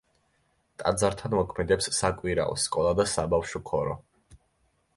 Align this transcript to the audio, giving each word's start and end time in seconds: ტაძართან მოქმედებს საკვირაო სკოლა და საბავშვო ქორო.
ტაძართან 0.83 1.35
მოქმედებს 1.39 1.91
საკვირაო 1.99 2.55
სკოლა 2.63 2.97
და 3.01 3.05
საბავშვო 3.15 3.65
ქორო. 3.71 3.97